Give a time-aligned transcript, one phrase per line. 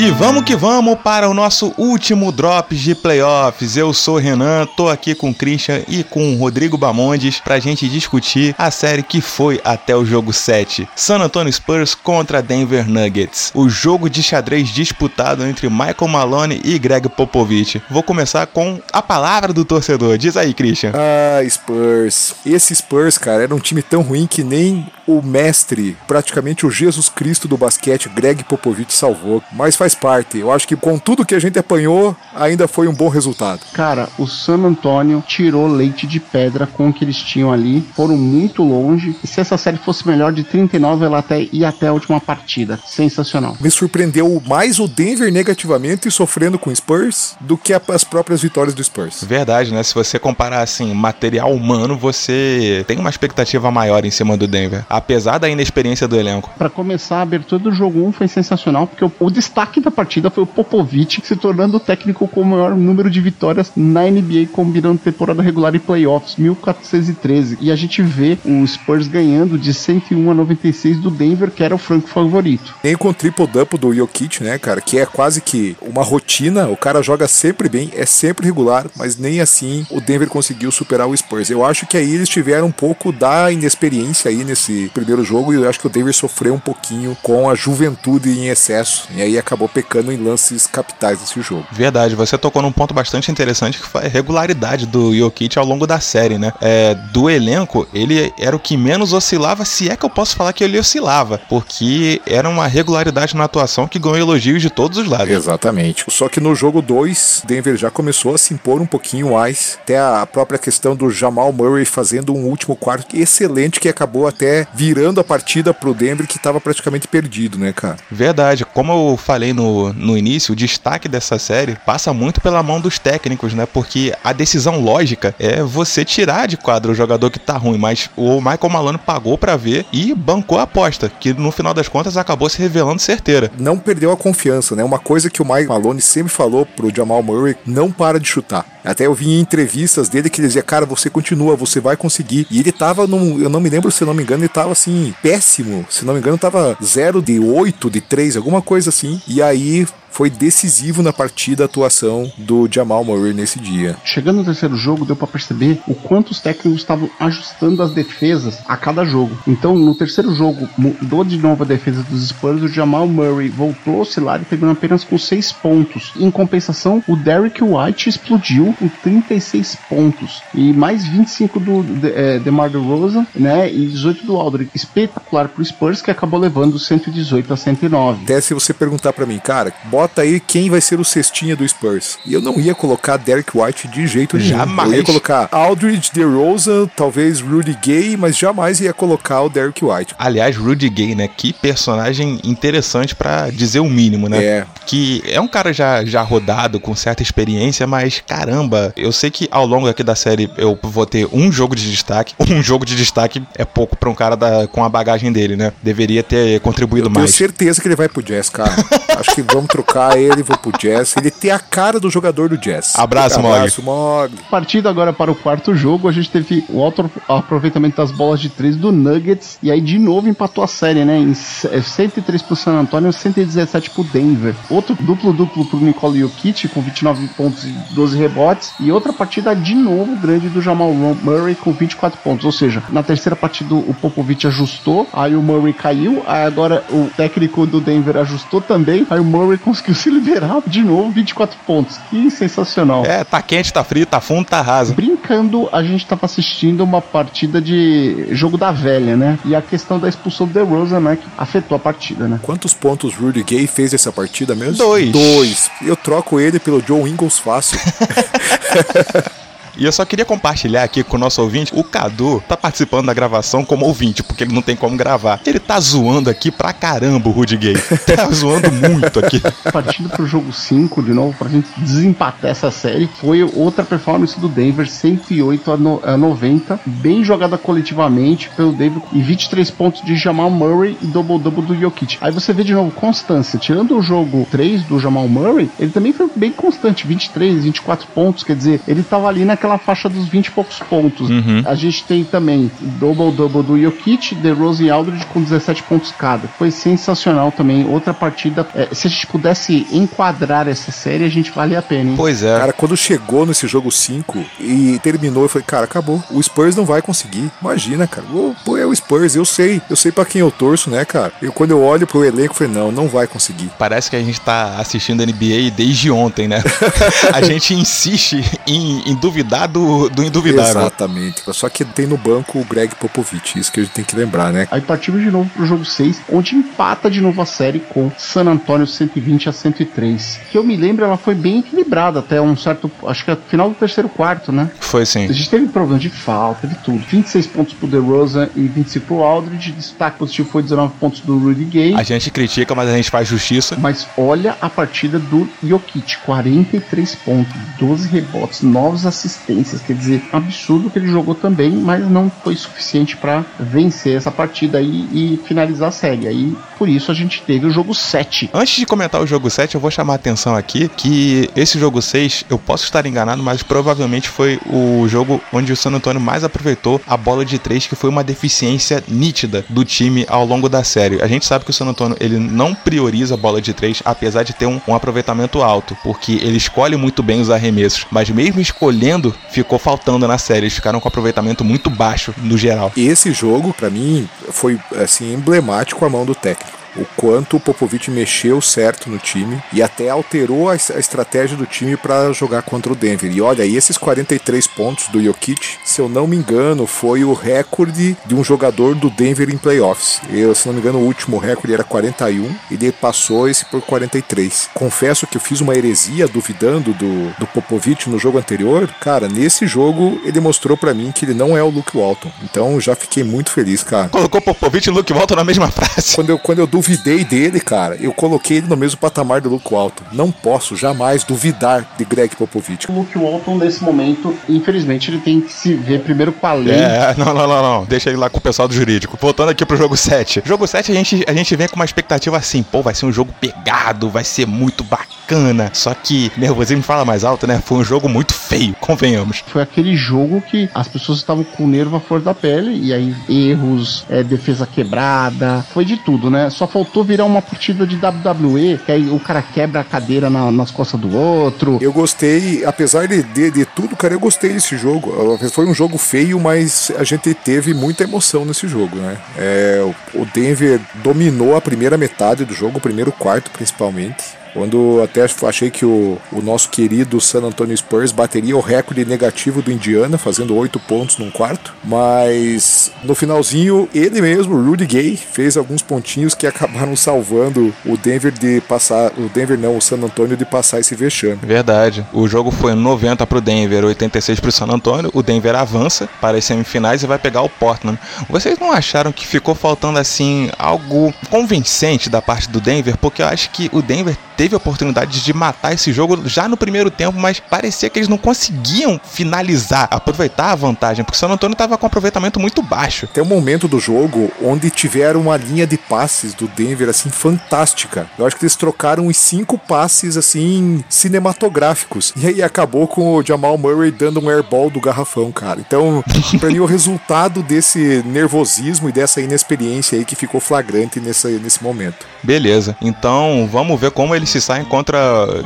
[0.00, 3.76] E vamos que vamos para o nosso último Drops de Playoffs.
[3.76, 7.86] Eu sou Renan, tô aqui com o Christian e com o Rodrigo Bamondes pra gente
[7.86, 10.88] discutir a série que foi até o jogo 7.
[10.96, 13.52] San Antonio Spurs contra Denver Nuggets.
[13.54, 17.82] O jogo de xadrez disputado entre Michael Malone e Greg Popovich.
[17.90, 20.16] Vou começar com a palavra do torcedor.
[20.16, 20.92] Diz aí, Christian.
[20.94, 22.36] Ah, Spurs.
[22.46, 24.86] Esse Spurs, cara, era um time tão ruim que nem
[25.16, 29.42] o mestre, praticamente o Jesus Cristo do basquete, Greg Popovich, salvou.
[29.52, 30.38] Mas faz parte.
[30.38, 33.60] Eu acho que com tudo que a gente apanhou, ainda foi um bom resultado.
[33.72, 37.82] Cara, o San Antonio tirou leite de pedra com o que eles tinham ali.
[37.94, 39.16] Foram muito longe.
[39.22, 42.78] E se essa série fosse melhor de 39, ela até ia até a última partida.
[42.86, 43.56] Sensacional.
[43.60, 48.42] Me surpreendeu mais o Denver negativamente e sofrendo com o Spurs do que as próprias
[48.42, 49.24] vitórias do Spurs.
[49.24, 49.82] Verdade, né?
[49.82, 54.84] Se você comparar assim, material humano, você tem uma expectativa maior em cima do Denver,
[55.00, 56.50] apesar da inexperiência do elenco.
[56.56, 60.30] Para começar, a abertura do jogo 1 foi sensacional, porque o, o destaque da partida
[60.30, 64.48] foi o Popovich se tornando o técnico com o maior número de vitórias na NBA,
[64.52, 67.58] combinando temporada regular e playoffs, 1413.
[67.60, 71.74] E a gente vê o Spurs ganhando de 101 a 96 do Denver, que era
[71.74, 72.74] o franco favorito.
[72.84, 76.76] Nem com o triple-double do Jokic, né, cara, que é quase que uma rotina, o
[76.76, 81.16] cara joga sempre bem, é sempre regular, mas nem assim o Denver conseguiu superar o
[81.16, 81.48] Spurs.
[81.48, 85.56] Eu acho que aí eles tiveram um pouco da inexperiência aí nesse primeiro jogo e
[85.56, 89.38] eu acho que o Denver sofreu um pouquinho com a juventude em excesso e aí
[89.38, 91.66] acabou pecando em lances capitais desse jogo.
[91.72, 95.86] Verdade, você tocou num ponto bastante interessante que foi a regularidade do Jokic ao longo
[95.86, 96.52] da série, né?
[96.60, 100.52] É, do elenco, ele era o que menos oscilava, se é que eu posso falar
[100.52, 105.08] que ele oscilava, porque era uma regularidade na atuação que ganhou elogios de todos os
[105.08, 105.30] lados.
[105.30, 106.04] Exatamente.
[106.08, 109.98] Só que no jogo 2, Denver já começou a se impor um pouquinho mais, até
[109.98, 115.20] a própria questão do Jamal Murray fazendo um último quarto excelente que acabou até virando
[115.20, 117.96] a partida pro Denver que estava praticamente perdido, né, cara?
[118.10, 118.64] Verdade.
[118.64, 122.98] Como eu falei no, no início, o destaque dessa série passa muito pela mão dos
[122.98, 123.66] técnicos, né?
[123.66, 128.10] Porque a decisão lógica é você tirar de quadro o jogador que tá ruim, mas
[128.16, 132.16] o Michael Malone pagou para ver e bancou a aposta, que no final das contas
[132.16, 133.50] acabou se revelando certeira.
[133.58, 134.84] Não perdeu a confiança, né?
[134.84, 138.64] Uma coisa que o Mike Malone sempre falou pro Jamal Murray, não para de chutar.
[138.84, 142.46] Até eu vi em entrevistas dele que ele dizia, cara, você continua, você vai conseguir.
[142.50, 145.14] E ele tava num, eu não me lembro se não me engano, ele tava assim,
[145.22, 145.86] péssimo.
[145.88, 149.20] Se não me engano, tava 0 de 8, de 3, alguma coisa assim.
[149.26, 153.96] E aí foi decisivo na partida a atuação do Jamal Murray nesse dia.
[154.04, 158.58] Chegando no terceiro jogo, deu para perceber o quanto os técnicos estavam ajustando as defesas
[158.66, 159.38] a cada jogo.
[159.46, 163.98] Então, no terceiro jogo, mudou de novo a defesa dos Spurs, o Jamal Murray voltou
[163.98, 166.12] a oscilar e terminou apenas com 6 pontos.
[166.16, 172.38] Em compensação, o Derrick White explodiu com 36 pontos e mais 25 do de, é,
[172.38, 174.49] DeMar DeRozan, né, e 18 do Aldridge.
[174.74, 178.24] Espetacular pro Spurs que acabou levando 118 a 109.
[178.24, 181.66] Até se você perguntar para mim, cara, bota aí quem vai ser o cestinha do
[181.68, 182.18] Spurs.
[182.24, 184.50] E eu não ia colocar Derek White de jeito nenhum.
[184.50, 184.92] Jamais.
[184.92, 190.14] Eu ia colocar Aldridge, DeRozan, talvez Rudy Gay, mas jamais ia colocar o Derek White.
[190.18, 191.28] Aliás, Rudy Gay, né?
[191.28, 194.42] Que personagem interessante para dizer o mínimo, né?
[194.42, 194.66] É.
[194.86, 199.48] Que é um cara já, já rodado, com certa experiência, mas caramba, eu sei que
[199.50, 202.34] ao longo aqui da série eu vou ter um jogo de destaque.
[202.50, 205.72] Um jogo de destaque é pouco pra um cara da, com a bagagem dele, né?
[205.82, 207.26] Deveria ter contribuído eu mais.
[207.26, 208.74] Tenho certeza que ele vai pro Jazz, cara.
[209.16, 211.14] Acho que vamos trocar ele, vou pro Jazz.
[211.16, 212.94] Ele tem a cara do jogador do Jazz.
[212.96, 213.54] Abraço, Mog.
[213.54, 214.34] Abraço, Mog.
[214.50, 218.48] Partindo agora para o quarto jogo, a gente teve o alto aproveitamento das bolas de
[218.48, 219.58] três do Nuggets.
[219.62, 221.18] E aí, de novo, empatou a série, né?
[221.18, 224.54] Em 103 pro San Antonio, 117 pro Denver.
[224.70, 228.72] Outro duplo-duplo pro Nicole Jokic, com 29 pontos e 12 rebotes.
[228.80, 232.44] E outra partida de novo grande do Jamal Murray, com 24 pontos.
[232.44, 237.10] Ou seja, na terceira partida o Popovich ajustou, aí o Murray caiu, aí agora o
[237.16, 241.98] técnico do Denver ajustou também, aí o Murray conseguiu se liberar de novo, 24 pontos.
[242.10, 243.04] Que sensacional.
[243.04, 244.94] É, tá quente, tá frio, tá fundo, tá raso.
[244.94, 249.38] Brincando, a gente tava assistindo uma partida de jogo da velha, né?
[249.44, 251.16] E a questão da expulsão do DeRozan, né?
[251.16, 252.38] Que afetou a partida, né?
[252.42, 254.76] Quantos pontos Rudy Gay fez essa partida mesmo?
[254.76, 255.10] Dois.
[255.10, 255.70] Dois.
[255.82, 257.78] Eu troco ele pelo Joe Ingles fácil.
[259.76, 261.72] E eu só queria compartilhar aqui com o nosso ouvinte.
[261.74, 265.40] O Cadu tá participando da gravação como ouvinte, porque ele não tem como gravar.
[265.46, 267.76] Ele tá zoando aqui pra caramba o Rudy Gay.
[268.10, 269.40] Tá zoando muito aqui.
[269.72, 274.48] Partindo pro jogo 5, de novo, pra gente desempatar essa série, foi outra performance do
[274.48, 276.80] Denver, 108 a, no, a 90.
[276.84, 279.02] Bem jogada coletivamente pelo Denver.
[279.12, 282.18] E 23 pontos de Jamal Murray e double-double do Jokic.
[282.20, 283.58] Aí você vê de novo constância.
[283.58, 287.06] Tirando o jogo 3 do Jamal Murray, ele também foi bem constante.
[287.06, 288.44] 23, 24 pontos.
[288.44, 291.30] Quer dizer, ele tava ali naquela naquela faixa dos 20 e poucos pontos.
[291.30, 291.62] Uhum.
[291.64, 296.48] A gente tem também double-double do Jokic, Rose e Aldridge com 17 pontos cada.
[296.48, 297.86] Foi sensacional também.
[297.86, 298.66] Outra partida.
[298.74, 302.16] É, se a gente pudesse enquadrar essa série, a gente vale a pena, hein?
[302.16, 302.58] Pois é.
[302.58, 306.22] Cara, quando chegou nesse jogo 5 e terminou, eu falei, cara, acabou.
[306.30, 307.50] O Spurs não vai conseguir.
[307.60, 308.26] Imagina, cara.
[308.64, 309.80] Pô, o Spurs, eu sei.
[309.88, 311.32] Eu sei para quem eu torço, né, cara?
[311.40, 313.70] Eu quando eu olho pro elenco, eu falei, não, não vai conseguir.
[313.78, 316.62] Parece que a gente tá assistindo NBA desde ontem, né?
[317.32, 320.80] a gente insiste em, em duvidar do, do induvidável.
[320.80, 321.42] Exatamente.
[321.52, 324.52] Só que tem no banco o Greg Popovich, isso que a gente tem que lembrar,
[324.52, 324.68] né?
[324.70, 328.46] Aí partimos de novo pro jogo 6, onde empata de novo a série com San
[328.46, 330.40] Antonio 120 a 103.
[330.50, 333.68] Que eu me lembro, ela foi bem equilibrada até um certo, acho que é final
[333.68, 334.70] do terceiro quarto, né?
[334.80, 335.26] Foi sim.
[335.26, 336.98] A gente teve problema de falta, teve tudo.
[336.98, 339.72] 26 pontos pro DeRozan e 25 pro Aldridge.
[339.72, 341.94] Destaque positivo foi 19 pontos do Rudy Gay.
[341.94, 343.76] A gente critica, mas a gente faz justiça.
[343.78, 349.80] Mas olha a partida do Jokic, 43 pontos, 12 rebotes, 9 assistências.
[349.80, 354.78] Quer dizer, absurdo que ele jogou também, mas não foi suficiente para vencer essa partida
[354.78, 356.26] aí e finalizar a série.
[356.26, 358.50] Aí, por isso, a gente teve o jogo 7.
[358.52, 362.00] Antes de comentar o jogo 7, eu vou chamar a atenção aqui que esse jogo
[362.00, 366.44] 6, eu posso estar enganado, mas provavelmente foi o jogo onde o San Antonio mais
[366.44, 368.69] aproveitou a bola de 3, que foi uma deficiência
[369.08, 371.22] nítida do time ao longo da série.
[371.22, 374.42] A gente sabe que o San Antonio ele não prioriza a bola de 3, apesar
[374.42, 378.60] de ter um, um aproveitamento alto, porque ele escolhe muito bem os arremessos, mas mesmo
[378.60, 380.60] escolhendo, ficou faltando na série.
[380.60, 382.92] Eles ficaram com aproveitamento muito baixo no geral.
[382.96, 388.10] Esse jogo, para mim, foi assim emblemático a mão do técnico o quanto o Popovich
[388.10, 392.96] mexeu certo no time e até alterou a, estratégia do time para jogar contra o
[392.96, 393.30] Denver.
[393.30, 397.32] E olha, e esses 43 pontos do Jokic, se eu não me engano, foi o
[397.32, 400.20] recorde de um jogador do Denver em playoffs.
[400.30, 403.80] Eu, se não me engano, o último recorde era 41 e ele passou esse por
[403.82, 404.70] 43.
[404.74, 408.88] Confesso que eu fiz uma heresia duvidando do, do Popovich no jogo anterior.
[409.00, 412.30] Cara, nesse jogo ele mostrou para mim que ele não é o Luke Walton.
[412.42, 414.08] Então já fiquei muito feliz, cara.
[414.08, 416.14] Colocou Popovich e Luke Walton na mesma frase.
[416.14, 417.96] Quando eu, quando eu duvidei dele, cara.
[417.96, 420.04] Eu coloquei ele no mesmo patamar do Luke Walton.
[420.12, 422.90] Não posso jamais duvidar de Greg Popovich.
[422.90, 426.74] O Luke Walton, nesse momento, infelizmente, ele tem que se ver primeiro com a lei.
[426.74, 427.84] É, não, não, não, não.
[427.84, 429.18] Deixa ele lá com o pessoal do jurídico.
[429.20, 430.42] Voltando aqui pro jogo 7.
[430.44, 433.12] Jogo 7, a gente, a gente vem com uma expectativa assim, pô, vai ser um
[433.12, 435.70] jogo pegado, vai ser muito bacana.
[435.72, 437.62] Só que, nervosismo fala mais alto, né?
[437.64, 439.44] Foi um jogo muito feio, convenhamos.
[439.46, 442.92] Foi aquele jogo que as pessoas estavam com o nervo à flor da pele, e
[442.92, 446.50] aí erros, é, defesa quebrada, foi de tudo, né?
[446.50, 450.50] Só faltou virar uma partida de WWE, que aí o cara quebra a cadeira na,
[450.50, 451.78] nas costas do outro.
[451.80, 455.38] Eu gostei, apesar de, de, de, tudo, cara, eu gostei desse jogo.
[455.50, 459.16] Foi um jogo feio, mas a gente teve muita emoção nesse jogo, né?
[459.36, 464.39] É, o Denver dominou a primeira metade do jogo, o primeiro quarto principalmente.
[464.52, 469.62] Quando até achei que o, o nosso querido San Antonio Spurs bateria o recorde negativo
[469.62, 471.74] do Indiana, fazendo oito pontos num quarto.
[471.84, 478.32] Mas no finalzinho, ele mesmo, Rudy Gay, fez alguns pontinhos que acabaram salvando o Denver
[478.32, 479.12] de passar.
[479.16, 481.38] O Denver não, o San Antonio de passar esse vexame.
[481.42, 482.04] Verdade.
[482.12, 485.10] O jogo foi 90 para o Denver, 86 para o San Antonio.
[485.14, 487.98] O Denver avança para as semifinais e vai pegar o Portland.
[488.28, 492.96] Vocês não acharam que ficou faltando assim algo convincente da parte do Denver?
[492.96, 496.56] Porque eu acho que o Denver teve a oportunidade de matar esse jogo já no
[496.56, 501.28] primeiro tempo, mas parecia que eles não conseguiam finalizar, aproveitar a vantagem, porque o San
[501.28, 503.06] Antonio estava com um aproveitamento muito baixo.
[503.06, 508.08] Tem um momento do jogo onde tiveram uma linha de passes do Denver assim fantástica.
[508.18, 512.14] Eu acho que eles trocaram os cinco passes assim cinematográficos.
[512.16, 515.60] E aí acabou com o Jamal Murray dando um airball do garrafão, cara.
[515.60, 516.02] Então,
[516.40, 521.62] para mim o resultado desse nervosismo e dessa inexperiência aí que ficou flagrante nesse, nesse
[521.62, 522.06] momento.
[522.22, 522.74] Beleza.
[522.80, 524.98] Então, vamos ver como eles se saem contra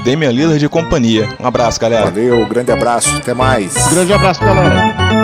[0.04, 1.28] Damian Lillard e companhia.
[1.40, 2.06] Um abraço, galera.
[2.06, 3.74] Valeu, grande abraço, até mais.
[3.88, 5.23] Grande abraço, galera.